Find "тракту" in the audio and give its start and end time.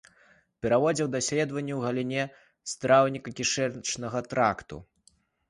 4.33-4.83